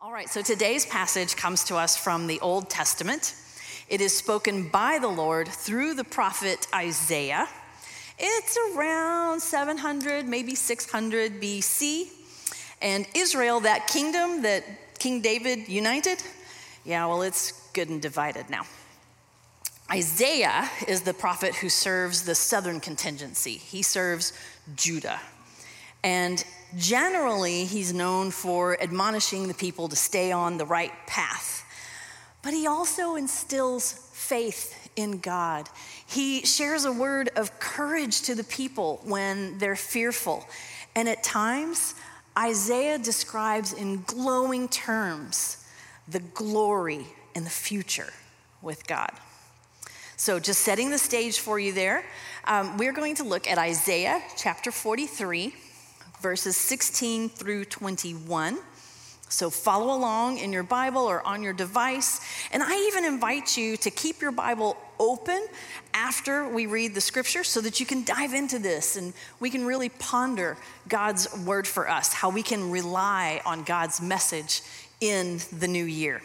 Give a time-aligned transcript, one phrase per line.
[0.00, 3.34] All right, so today's passage comes to us from the Old Testament.
[3.88, 7.48] It is spoken by the Lord through the prophet Isaiah.
[8.16, 12.10] It's around 700, maybe 600 BC.
[12.80, 14.62] And Israel, that kingdom that
[15.00, 16.22] King David united,
[16.84, 18.66] yeah, well, it's good and divided now.
[19.90, 24.32] Isaiah is the prophet who serves the southern contingency, he serves
[24.76, 25.18] Judah.
[26.04, 26.44] And
[26.76, 31.64] Generally, he's known for admonishing the people to stay on the right path,
[32.42, 35.68] but he also instills faith in God.
[36.06, 40.46] He shares a word of courage to the people when they're fearful.
[40.94, 41.94] And at times,
[42.36, 45.64] Isaiah describes in glowing terms
[46.06, 48.12] the glory and the future
[48.60, 49.10] with God.
[50.16, 52.04] So, just setting the stage for you there,
[52.44, 55.54] um, we're going to look at Isaiah chapter 43
[56.20, 58.58] verses 16 through 21.
[59.28, 62.20] So follow along in your Bible or on your device.
[62.50, 65.46] And I even invite you to keep your Bible open
[65.92, 69.66] after we read the scripture so that you can dive into this and we can
[69.66, 70.56] really ponder
[70.88, 74.62] God's word for us, how we can rely on God's message
[75.00, 76.22] in the new year.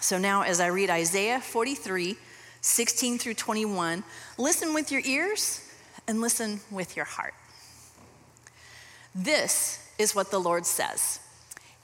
[0.00, 2.16] So now, as I read Isaiah 43,
[2.60, 4.04] 16 through 21,
[4.36, 5.68] listen with your ears
[6.06, 7.34] and listen with your heart.
[9.14, 11.20] This is what the Lord says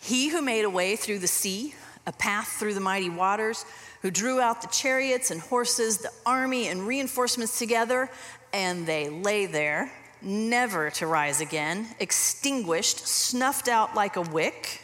[0.01, 1.75] He who made a way through the sea,
[2.07, 3.65] a path through the mighty waters,
[4.03, 8.11] who drew out the chariots and horses, the army and reinforcements together,
[8.53, 14.83] and they lay there, never to rise again, extinguished, snuffed out like a wick.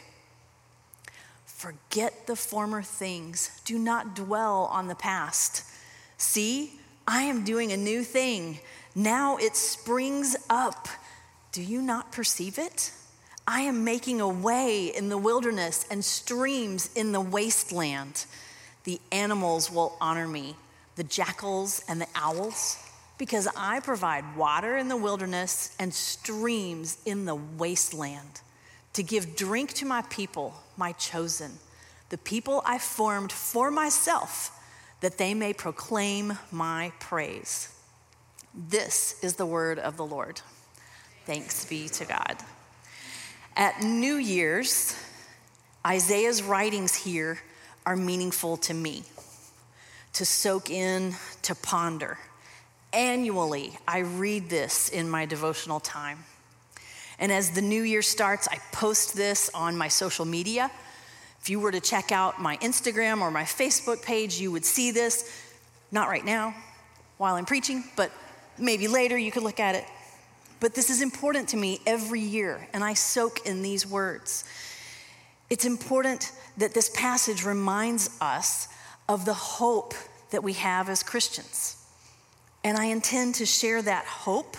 [1.45, 3.61] Forget the former things.
[3.65, 5.63] Do not dwell on the past.
[6.17, 8.59] See, I am doing a new thing.
[8.93, 10.87] Now it springs up.
[11.55, 12.91] Do you not perceive it?
[13.47, 18.25] I am making a way in the wilderness and streams in the wasteland.
[18.83, 20.57] The animals will honor me,
[20.97, 22.77] the jackals and the owls,
[23.17, 28.41] because I provide water in the wilderness and streams in the wasteland
[28.91, 31.53] to give drink to my people, my chosen,
[32.09, 34.51] the people I formed for myself,
[34.99, 37.73] that they may proclaim my praise.
[38.53, 40.41] This is the word of the Lord.
[41.25, 42.37] Thanks be to God.
[43.55, 44.95] At New Year's,
[45.85, 47.39] Isaiah's writings here
[47.83, 49.03] are meaningful to me,
[50.13, 52.19] to soak in, to ponder.
[52.93, 56.19] Annually, I read this in my devotional time.
[57.17, 60.69] And as the new year starts, I post this on my social media.
[61.41, 64.91] If you were to check out my Instagram or my Facebook page, you would see
[64.91, 65.43] this.
[65.91, 66.53] Not right now
[67.17, 68.11] while I'm preaching, but
[68.59, 69.85] maybe later you could look at it.
[70.59, 74.45] But this is important to me every year, and I soak in these words.
[75.49, 78.67] It's important that this passage reminds us
[79.07, 79.93] of the hope
[80.31, 81.77] that we have as Christians.
[82.63, 84.57] And I intend to share that hope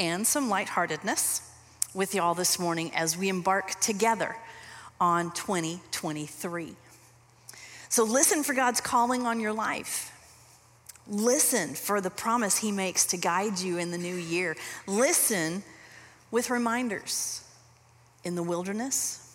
[0.00, 1.50] and some lightheartedness
[1.94, 4.36] with y'all this morning as we embark together
[5.00, 6.74] on 2023.
[7.88, 10.11] So listen for God's calling on your life.
[11.08, 14.56] Listen for the promise he makes to guide you in the new year.
[14.86, 15.62] Listen
[16.30, 17.44] with reminders.
[18.24, 19.34] In the wilderness,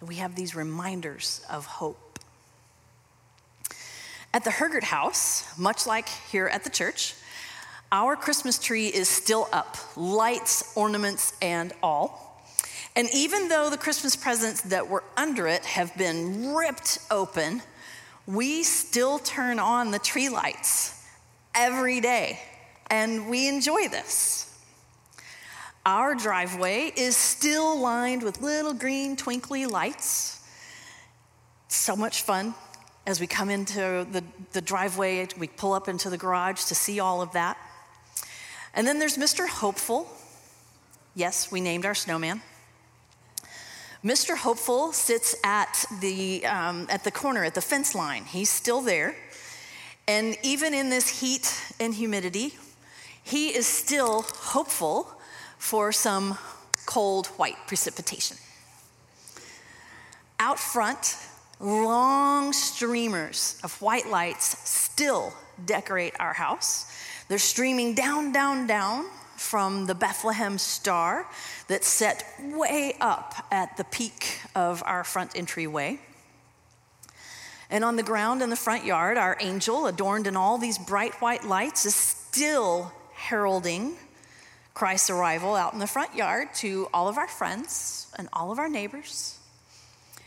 [0.00, 2.18] we have these reminders of hope.
[4.34, 7.14] At the Hergert House, much like here at the church,
[7.92, 12.42] our Christmas tree is still up, lights, ornaments, and all.
[12.96, 17.62] And even though the Christmas presents that were under it have been ripped open,
[18.26, 21.04] we still turn on the tree lights
[21.54, 22.40] every day,
[22.90, 24.42] and we enjoy this.
[25.84, 30.40] Our driveway is still lined with little green twinkly lights.
[31.68, 32.54] So much fun
[33.06, 36.98] as we come into the, the driveway, we pull up into the garage to see
[36.98, 37.56] all of that.
[38.74, 39.48] And then there's Mr.
[39.48, 40.10] Hopeful.
[41.14, 42.42] Yes, we named our snowman.
[44.06, 44.36] Mr.
[44.36, 48.22] Hopeful sits at the, um, at the corner, at the fence line.
[48.24, 49.16] He's still there.
[50.06, 52.54] And even in this heat and humidity,
[53.24, 55.10] he is still hopeful
[55.58, 56.38] for some
[56.86, 58.36] cold white precipitation.
[60.38, 61.16] Out front,
[61.58, 65.32] long streamers of white lights still
[65.64, 66.86] decorate our house.
[67.26, 69.06] They're streaming down, down, down
[69.38, 71.26] from the Bethlehem star
[71.68, 75.98] that's set way up at the peak of our front entryway.
[77.68, 81.14] And on the ground in the front yard, our angel, adorned in all these bright
[81.20, 83.96] white lights, is still heralding
[84.74, 88.58] Christ's arrival out in the front yard to all of our friends and all of
[88.58, 89.38] our neighbors.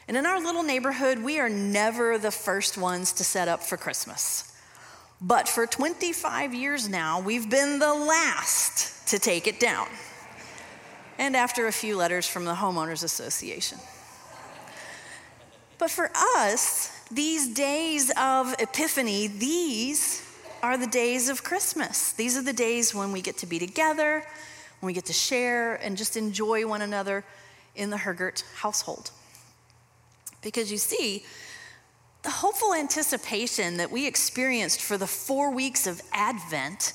[0.08, 3.78] And in our little neighborhood, we are never the first ones to set up for
[3.78, 4.49] Christmas.
[5.22, 9.88] But for 25 years now, we've been the last to take it down.
[11.18, 13.80] And after a few letters from the Homeowners Association.
[15.78, 20.26] But for us, these days of Epiphany, these
[20.62, 22.14] are the days of Christmas.
[22.14, 24.24] These are the days when we get to be together,
[24.80, 27.26] when we get to share and just enjoy one another
[27.76, 29.12] in the Hergert household.
[30.42, 31.24] Because you see,
[32.24, 36.94] the hopeful anticipation that we experienced for the four weeks of Advent,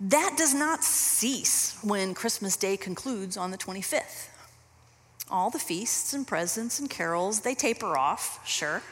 [0.00, 4.28] that does not cease when Christmas Day concludes on the 25th.
[5.30, 8.82] All the feasts and presents and carols, they taper off, sure.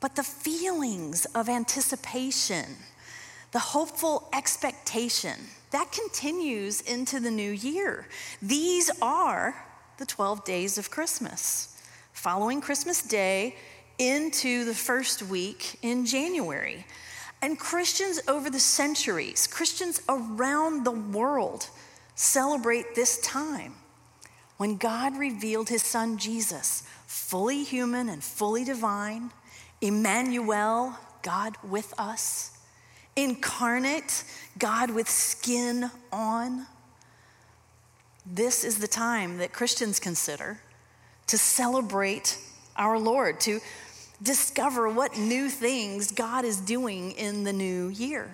[0.00, 2.66] But the feelings of anticipation,
[3.52, 5.38] the hopeful expectation,
[5.70, 8.06] that continues into the new year.
[8.42, 9.54] These are
[9.98, 11.76] the 12 days of Christmas.
[12.12, 13.56] Following Christmas Day
[13.98, 16.86] into the first week in January.
[17.40, 21.68] And Christians over the centuries, Christians around the world,
[22.14, 23.74] celebrate this time
[24.56, 29.30] when God revealed his son Jesus, fully human and fully divine,
[29.80, 32.58] Emmanuel, God with us,
[33.14, 34.24] incarnate,
[34.58, 36.66] God with skin on.
[38.26, 40.58] This is the time that Christians consider
[41.28, 42.38] to celebrate
[42.76, 43.60] our Lord, to
[44.22, 48.30] discover what new things God is doing in the new year.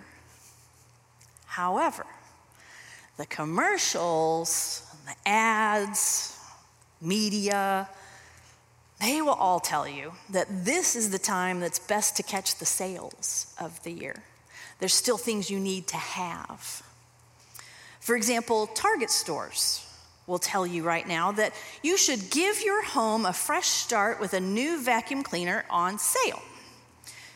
[1.46, 2.06] However,
[3.16, 6.38] the commercials, the ads,
[7.00, 7.88] media,
[9.00, 12.66] they will all tell you that this is the time that's best to catch the
[12.66, 14.22] sales of the year.
[14.78, 16.82] There's still things you need to have.
[18.00, 19.83] For example, Target stores
[20.26, 24.32] will tell you right now that you should give your home a fresh start with
[24.35, 26.43] a new vacuum cleaner on sale.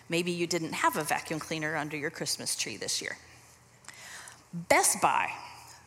[0.09, 3.17] Maybe you didn't have a vacuum cleaner under your Christmas tree this year.
[4.53, 5.31] Best Buy,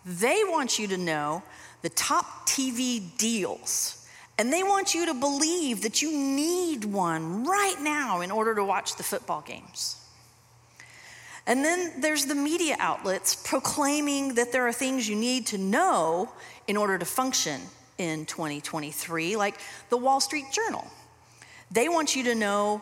[0.05, 1.41] they want you to know
[1.81, 4.07] the top TV deals,
[4.37, 8.63] and they want you to believe that you need one right now in order to
[8.63, 9.97] watch the football games.
[11.47, 16.31] And then there's the media outlets proclaiming that there are things you need to know
[16.71, 17.59] in order to function
[17.97, 19.59] in 2023, like
[19.89, 20.87] the Wall Street Journal.
[21.69, 22.81] They want you to know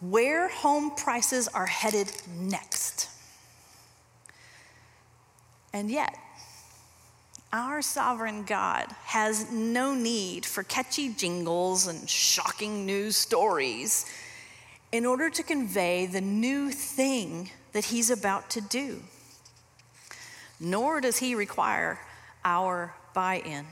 [0.00, 3.08] where home prices are headed next.
[5.72, 6.18] And yet,
[7.52, 14.06] our sovereign God has no need for catchy jingles and shocking news stories
[14.90, 19.00] in order to convey the new thing that he's about to do.
[20.58, 22.00] Nor does he require
[22.44, 23.66] our buy in.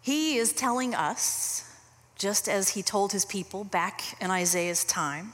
[0.00, 1.64] He is telling us,
[2.16, 5.32] just as he told his people back in Isaiah's time,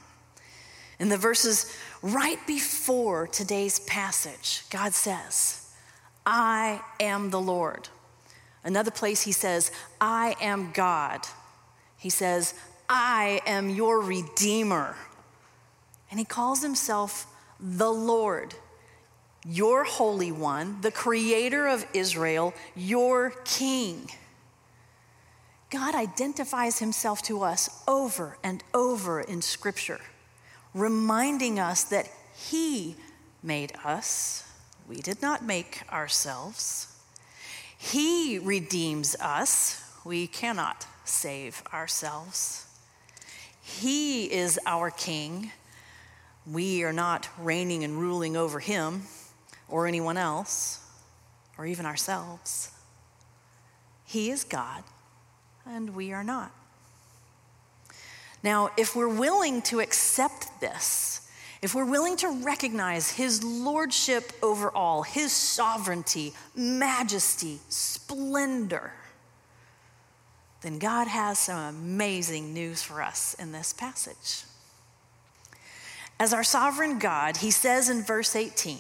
[0.99, 5.71] in the verses right before today's passage, God says,
[6.27, 7.89] I am the Lord.
[8.63, 9.71] Another place he says,
[10.01, 11.21] I am God.
[11.99, 12.55] He says,
[12.89, 14.97] I am your Redeemer.
[16.11, 17.27] And he calls himself
[17.61, 18.55] the Lord,
[19.45, 24.11] your Holy One, the Creator of Israel, your King.
[25.71, 30.01] God identifies himself to us over and over in Scripture,
[30.73, 32.97] reminding us that he
[33.43, 34.49] made us.
[34.89, 36.89] We did not make ourselves.
[37.77, 39.81] He redeems us.
[40.05, 42.67] We cannot save ourselves.
[43.61, 45.51] He is our King
[46.47, 49.03] we are not reigning and ruling over him
[49.75, 50.79] or anyone else
[51.59, 52.71] or even ourselves.
[54.05, 54.85] He is God,
[55.67, 56.53] and we are not.
[58.45, 61.29] Now, if we're willing to accept this,
[61.61, 68.93] if we're willing to recognize his lordship over all, his sovereignty, majesty, splendor,
[70.61, 74.45] then God has some amazing news for us in this passage.
[76.21, 78.79] As our sovereign God, he says in verse 18,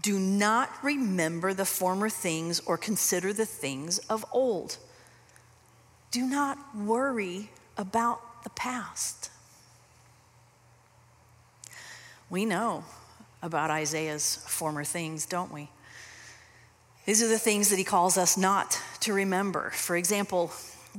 [0.00, 4.76] do not remember the former things or consider the things of old.
[6.10, 9.30] Do not worry about the past.
[12.28, 12.84] We know
[13.42, 15.70] about Isaiah's former things, don't we?
[17.06, 19.70] These are the things that he calls us not to remember.
[19.70, 20.52] For example,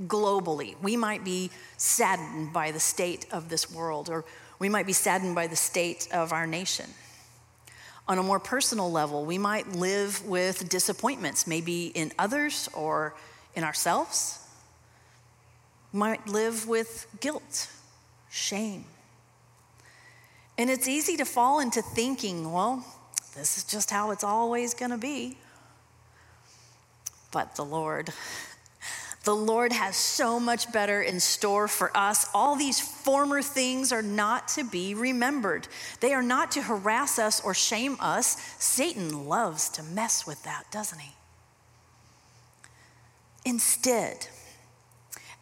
[0.08, 4.26] globally, we might be saddened by the state of this world, or
[4.60, 6.90] we might be saddened by the state of our nation.
[8.12, 13.16] On a more personal level, we might live with disappointments, maybe in others or
[13.56, 14.38] in ourselves.
[15.94, 17.70] We might live with guilt,
[18.30, 18.84] shame.
[20.58, 22.86] And it's easy to fall into thinking, well,
[23.38, 25.38] this is just how it's always going to be.
[27.32, 28.10] But the Lord,
[29.24, 32.28] the Lord has so much better in store for us.
[32.34, 35.68] All these former things are not to be remembered,
[36.00, 38.38] they are not to harass us or shame us.
[38.58, 41.12] Satan loves to mess with that, doesn't he?
[43.46, 44.28] Instead,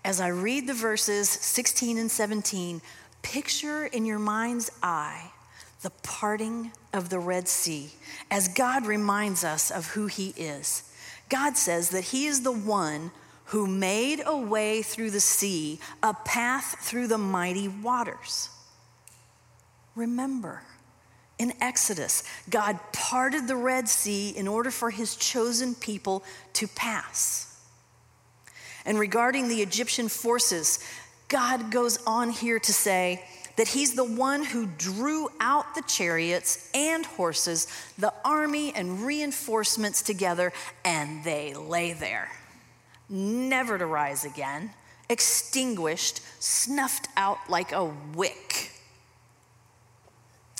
[0.03, 2.81] as I read the verses 16 and 17,
[3.21, 5.31] picture in your mind's eye
[5.81, 7.91] the parting of the Red Sea
[8.31, 10.83] as God reminds us of who He is.
[11.29, 13.11] God says that He is the one
[13.49, 18.49] who made a way through the sea, a path through the mighty waters.
[19.95, 20.61] Remember,
[21.37, 27.59] in Exodus, God parted the Red Sea in order for His chosen people to pass.
[28.85, 30.79] And regarding the Egyptian forces,
[31.27, 33.23] God goes on here to say
[33.55, 40.01] that he's the one who drew out the chariots and horses, the army and reinforcements
[40.01, 40.53] together,
[40.85, 42.29] and they lay there,
[43.09, 44.71] never to rise again,
[45.09, 48.71] extinguished, snuffed out like a wick.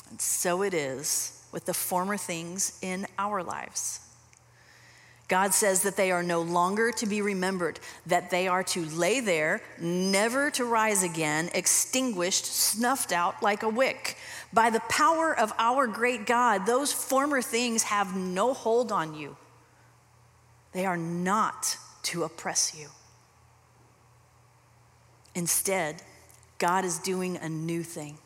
[0.10, 4.02] And so it is with the former things in our lives.
[5.28, 9.20] God says that they are no longer to be remembered, that they are to lay
[9.20, 14.18] there, never to rise again, extinguished, snuffed out like a wick.
[14.52, 19.38] By the power of our great God, those former things have no hold on you.
[20.72, 22.88] They are not to oppress you.
[25.36, 26.02] Instead,
[26.58, 28.18] God is doing a new thing.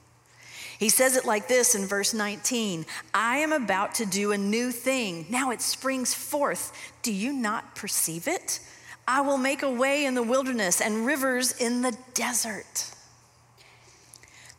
[0.80, 4.72] He says it like this in verse 19 I am about to do a new
[4.72, 5.26] thing.
[5.30, 6.74] Now it springs forth.
[7.04, 8.60] Do you not perceive it?
[9.08, 12.90] I will make a way in the wilderness and rivers in the desert.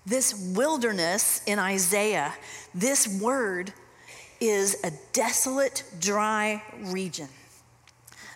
[0.06, 2.34] This wilderness in Isaiah,
[2.74, 3.72] this word
[4.40, 7.28] is a desolate, dry region.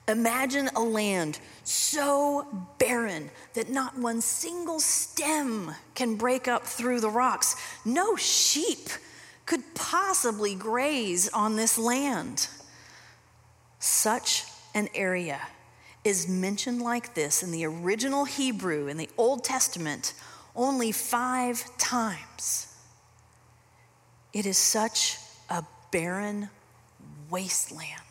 [0.08, 2.46] Imagine a land so
[2.78, 7.56] barren that not one single stem can break up through the rocks.
[7.84, 8.88] No sheep
[9.44, 12.48] could possibly graze on this land.
[13.78, 15.40] Such an area
[16.04, 20.14] is mentioned like this in the original Hebrew in the Old Testament
[20.56, 22.74] only five times.
[24.32, 25.18] It is such
[25.50, 26.48] a barren
[27.30, 28.07] wasteland.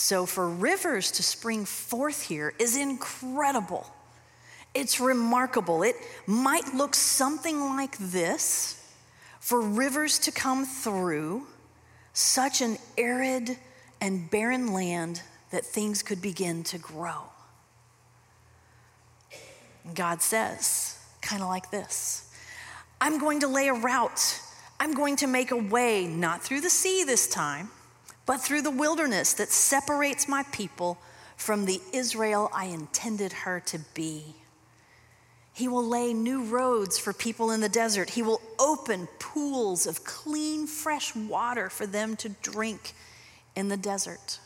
[0.00, 3.84] So, for rivers to spring forth here is incredible.
[4.72, 5.82] It's remarkable.
[5.82, 8.80] It might look something like this
[9.40, 11.48] for rivers to come through
[12.12, 13.58] such an arid
[14.00, 17.24] and barren land that things could begin to grow.
[19.94, 22.32] God says, kind of like this
[23.00, 24.40] I'm going to lay a route,
[24.78, 27.70] I'm going to make a way, not through the sea this time
[28.28, 30.98] but through the wilderness that separates my people
[31.38, 34.22] from the Israel I intended her to be.
[35.54, 38.10] He will lay new roads for people in the desert.
[38.10, 42.92] He will open pools of clean, fresh water for them to drink
[43.56, 44.40] in the desert.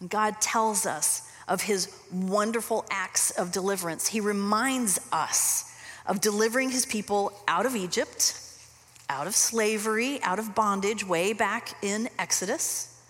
[0.00, 4.06] And God tells us of his wonderful acts of deliverance.
[4.06, 5.70] He reminds us
[6.06, 8.45] of delivering his people out of Egypt
[9.08, 13.00] out of slavery, out of bondage, way back in Exodus.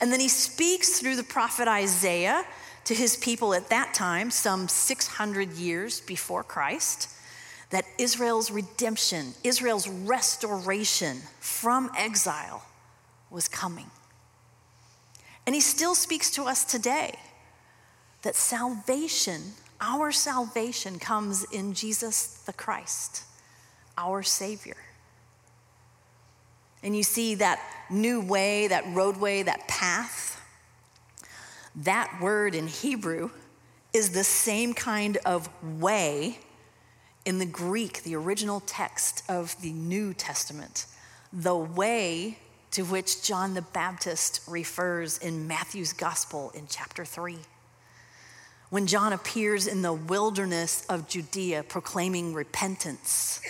[0.00, 2.44] And then he speaks through the prophet Isaiah
[2.84, 7.10] to his people at that time, some 600 years before Christ,
[7.70, 12.64] that Israel's redemption, Israel's restoration from exile
[13.30, 13.90] was coming.
[15.46, 17.18] And he still speaks to us today
[18.22, 19.42] that salvation,
[19.80, 23.24] our salvation, comes in Jesus the Christ,
[23.98, 24.76] our Savior
[26.84, 27.60] and you see that
[27.90, 30.40] new way, that roadway, that path,
[31.74, 33.30] that word in Hebrew
[33.92, 35.48] is the same kind of
[35.80, 36.38] way
[37.24, 40.86] in the Greek, the original text of the New Testament.
[41.32, 42.38] The way
[42.72, 47.38] to which John the Baptist refers in Matthew's Gospel in chapter 3.
[48.68, 53.40] When John appears in the wilderness of Judea proclaiming repentance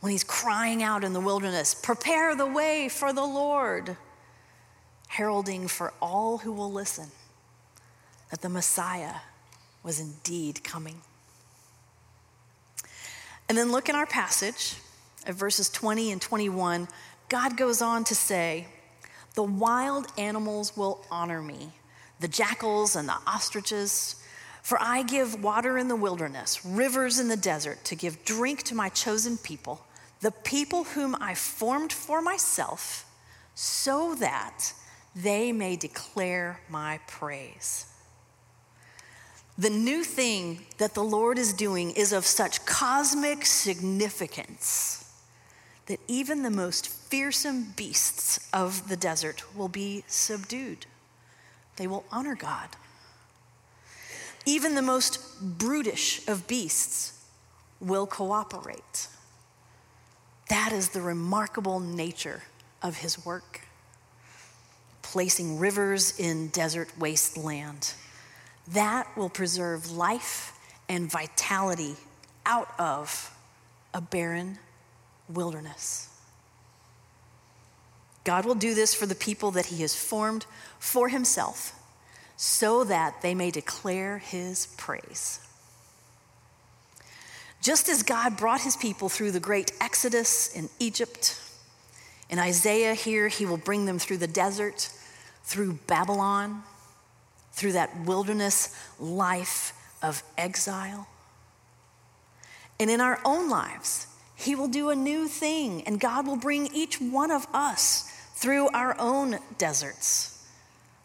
[0.00, 3.96] when he's crying out in the wilderness, Prepare the way for the Lord,
[5.08, 7.08] heralding for all who will listen
[8.30, 9.16] that the Messiah
[9.82, 11.00] was indeed coming.
[13.48, 14.76] And then look in our passage
[15.26, 16.86] at verses 20 and 21.
[17.28, 18.68] God goes on to say,
[19.34, 21.70] The wild animals will honor me.
[22.20, 24.16] the jackals and the ostriches.
[24.62, 28.74] For I give water in the wilderness, rivers in the desert, to give drink to
[28.74, 29.84] my chosen people,
[30.20, 33.06] the people whom I formed for myself,
[33.54, 34.72] so that
[35.14, 37.86] they may declare my praise.
[39.58, 45.12] The new thing that the Lord is doing is of such cosmic significance
[45.86, 50.86] that even the most fearsome beasts of the desert will be subdued.
[51.76, 52.68] They will honor God.
[54.46, 57.18] Even the most brutish of beasts
[57.80, 59.08] will cooperate.
[60.50, 62.42] That is the remarkable nature
[62.82, 63.60] of his work.
[65.00, 67.94] Placing rivers in desert wasteland.
[68.66, 71.94] That will preserve life and vitality
[72.44, 73.32] out of
[73.94, 74.58] a barren
[75.28, 76.08] wilderness.
[78.24, 80.46] God will do this for the people that he has formed
[80.80, 81.78] for himself
[82.36, 85.38] so that they may declare his praise.
[87.60, 91.38] Just as God brought his people through the great exodus in Egypt,
[92.30, 94.90] in Isaiah here, he will bring them through the desert,
[95.44, 96.62] through Babylon,
[97.52, 101.08] through that wilderness life of exile.
[102.78, 106.68] And in our own lives, he will do a new thing, and God will bring
[106.72, 110.46] each one of us through our own deserts,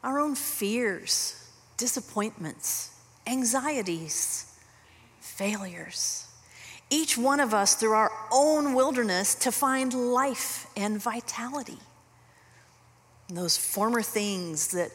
[0.04, 2.92] our own fears, disappointments,
[3.28, 4.58] anxieties,
[5.20, 6.25] failures.
[6.96, 11.78] Each one of us through our own wilderness to find life and vitality.
[13.28, 14.92] And those former things that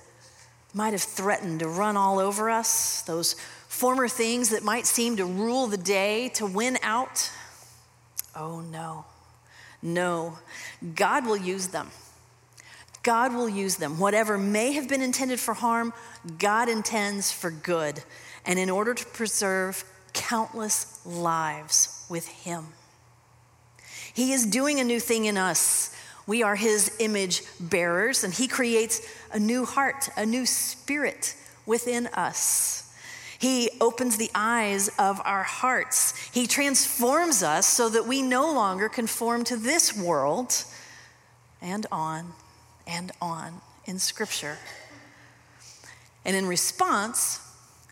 [0.73, 3.35] might have threatened to run all over us, those
[3.69, 7.31] former things that might seem to rule the day, to win out,
[8.35, 9.05] Oh, no.
[9.83, 10.39] No.
[10.95, 11.91] God will use them.
[13.03, 13.99] God will use them.
[13.99, 15.93] Whatever may have been intended for harm,
[16.39, 18.03] God intends for good,
[18.47, 22.67] and in order to preserve countless lives with Him.
[24.13, 25.95] He is doing a new thing in us.
[26.27, 31.35] We are His image bearers, and He creates a new heart, a new spirit
[31.67, 32.93] within us.
[33.39, 36.15] He opens the eyes of our hearts.
[36.33, 40.65] He transforms us so that we no longer conform to this world,
[41.63, 42.33] and on
[42.87, 44.59] and on in Scripture.
[46.25, 47.41] And in response,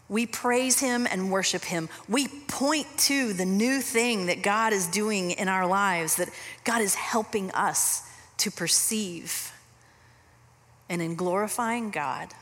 [0.09, 1.88] we praise Him and worship Him.
[2.09, 6.31] We point to the new thing that God is doing in our lives, that
[6.64, 8.03] God is helping us
[8.38, 9.53] to perceive.
[10.88, 12.33] And in glorifying God,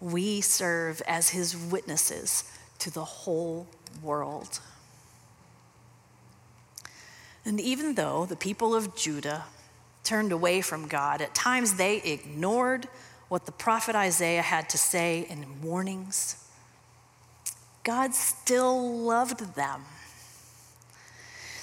[0.00, 2.44] we serve as his witnesses
[2.80, 3.66] to the whole
[4.02, 4.60] world.
[7.44, 9.44] And even though the people of Judah
[10.02, 12.88] turned away from God, at times they ignored
[13.28, 16.43] what the prophet Isaiah had to say in warnings.
[17.84, 19.82] God still loved them.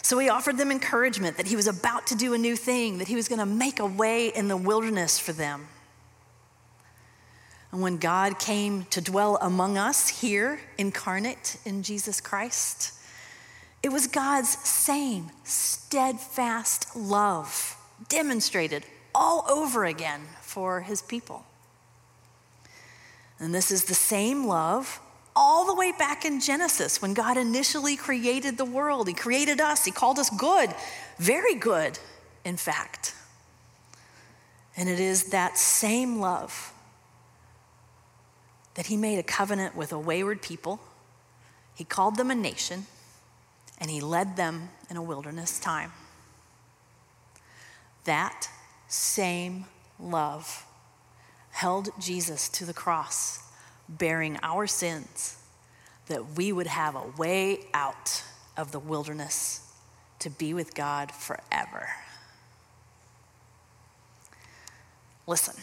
[0.03, 3.07] So he offered them encouragement that he was about to do a new thing, that
[3.07, 5.67] he was going to make a way in the wilderness for them.
[7.71, 12.93] And when God came to dwell among us here, incarnate in Jesus Christ,
[13.81, 17.77] it was God's same steadfast love
[18.09, 21.45] demonstrated all over again for his people.
[23.39, 24.99] And this is the same love
[25.35, 29.07] all the way back in Genesis when God initially created the world.
[29.07, 30.73] He created us, He called us good,
[31.17, 31.99] very good,
[32.43, 33.15] in fact.
[34.77, 36.73] And it is that same love
[38.75, 40.79] that he made a covenant with a wayward people.
[41.75, 42.85] He called them a nation,
[43.77, 45.91] and he led them in a wilderness time.
[48.05, 48.49] That
[48.87, 49.65] same
[49.99, 50.65] love
[51.51, 53.39] held Jesus to the cross,
[53.97, 55.37] bearing our sins,
[56.07, 58.23] that we would have a way out
[58.57, 59.61] of the wilderness
[60.19, 61.87] to be with God forever.
[65.27, 65.55] Listen,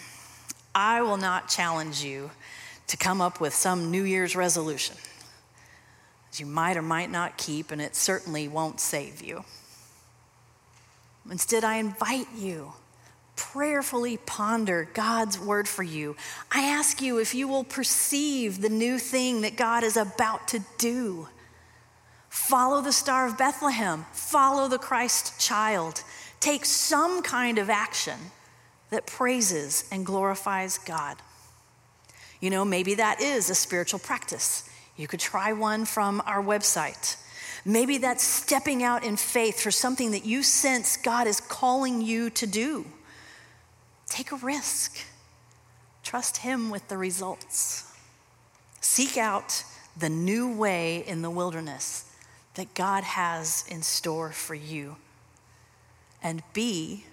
[0.74, 2.30] I will not challenge you
[2.86, 4.96] to come up with some New Year's resolution
[6.30, 9.44] that you might or might not keep, and it certainly won't save you.
[11.30, 12.72] Instead, I invite you
[13.38, 16.16] prayerfully ponder God's word for you.
[16.50, 20.60] I ask you if you will perceive the new thing that God is about to
[20.76, 21.28] do.
[22.28, 26.02] Follow the Star of Bethlehem, follow the Christ child.
[26.40, 28.18] Take some kind of action
[28.90, 31.16] that praises and glorifies God.
[32.40, 34.68] You know, maybe that is a spiritual practice.
[34.96, 37.16] You could try one from our website.
[37.64, 42.30] Maybe that's stepping out in faith for something that you sense God is calling you
[42.30, 42.84] to do.
[44.08, 44.98] Take a risk.
[46.02, 47.92] trust Him with the results.
[48.80, 49.62] Seek out
[49.98, 52.04] the new way in the wilderness
[52.54, 54.96] that God has in store for you
[56.22, 57.04] and be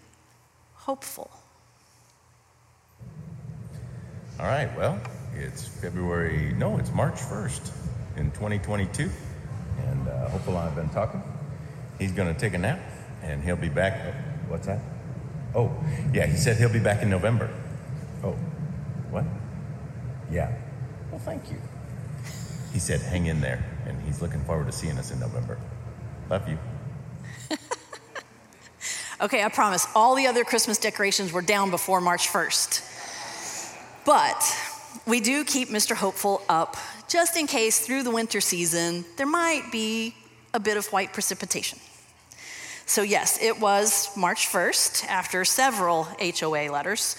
[0.73, 1.29] hopeful.
[4.39, 4.99] All right, well,
[5.36, 7.71] it's February, no, it's March 1st
[8.17, 9.10] in 2022.
[9.88, 11.21] And uh, hopefully, I've been talking.
[11.99, 12.79] He's going to take a nap
[13.23, 14.13] and he'll be back.
[14.47, 14.79] What's that?
[15.55, 15.71] Oh,
[16.13, 17.49] yeah, he said he'll be back in November.
[18.23, 18.35] Oh,
[19.09, 19.23] what?
[20.29, 20.53] Yeah.
[21.11, 21.57] Well, thank you.
[22.73, 25.57] He said, hang in there, and he's looking forward to seeing us in November.
[26.29, 26.57] Love you.
[29.21, 34.03] Okay, I promise, all the other Christmas decorations were down before March 1st.
[34.05, 34.43] But
[35.07, 35.95] we do keep Mr.
[35.95, 36.75] Hopeful up
[37.07, 40.13] just in case through the winter season there might be
[40.53, 41.79] a bit of white precipitation.
[42.88, 47.15] So, yes, it was March 1st, after several HOA letters,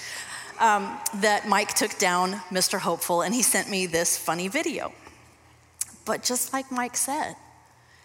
[0.61, 2.79] um, that Mike took down Mr.
[2.79, 4.93] Hopeful and he sent me this funny video.
[6.05, 7.35] But just like Mike said,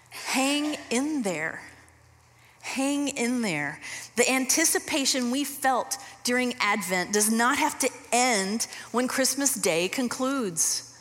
[0.10, 1.62] hang in there.
[2.62, 3.80] Hang in there.
[4.16, 10.96] The anticipation we felt during Advent does not have to end when Christmas Day concludes.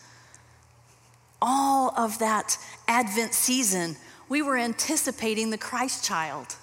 [1.41, 3.97] All of that Advent season,
[4.31, 6.55] we were anticipating the Christ child.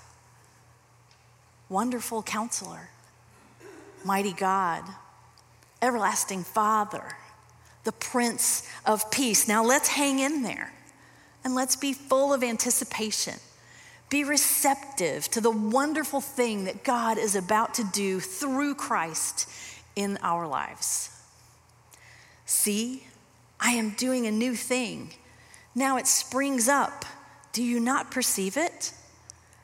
[1.69, 2.89] Wonderful counselor,
[4.05, 4.83] mighty God,
[5.81, 7.17] everlasting Father,
[7.83, 9.49] the Prince of Peace.
[9.49, 10.71] Now let's hang in there
[11.43, 13.35] and let's be full of anticipation.
[14.09, 19.49] Be receptive to the wonderful thing that God is about to do through Christ
[19.97, 21.09] in our lives.
[22.45, 23.03] See,
[23.59, 25.15] I am doing a new thing.
[25.75, 27.03] Now it springs up.
[27.57, 28.93] Do you not perceive it?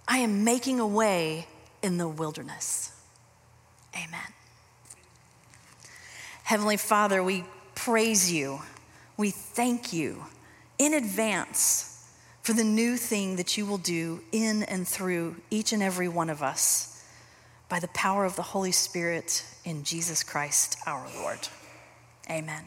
[0.08, 1.46] I am making a way
[1.84, 2.92] in the wilderness.
[3.94, 4.34] Amen.
[6.44, 8.62] Heavenly Father, we praise you.
[9.16, 10.26] We thank you
[10.80, 12.10] in advance
[12.42, 16.32] for the new thing that you will do in and through each and every one
[16.32, 17.06] of us
[17.70, 21.48] by the power of the Holy Spirit in Jesus Christ our Lord.
[22.28, 22.64] Amen.